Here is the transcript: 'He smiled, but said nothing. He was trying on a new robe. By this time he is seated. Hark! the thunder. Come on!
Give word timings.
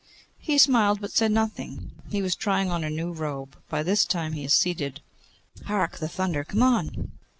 'He 0.39 0.57
smiled, 0.57 0.99
but 0.99 1.11
said 1.11 1.31
nothing. 1.31 1.91
He 2.09 2.23
was 2.23 2.35
trying 2.35 2.71
on 2.71 2.83
a 2.83 2.89
new 2.89 3.11
robe. 3.11 3.55
By 3.69 3.83
this 3.83 4.03
time 4.03 4.33
he 4.33 4.43
is 4.43 4.51
seated. 4.55 4.99
Hark! 5.65 5.99
the 5.99 6.09
thunder. 6.09 6.43
Come 6.43 6.63
on! 6.63 7.11